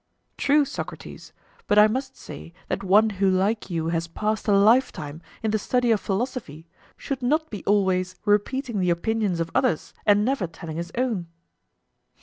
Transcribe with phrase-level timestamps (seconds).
[0.35, 1.31] True, Socrates;
[1.67, 5.59] but I must say that one who like you has passed a lifetime in the
[5.59, 6.65] study of philosophy
[6.97, 11.27] should not be always repeating the opinions of others, and never telling his own.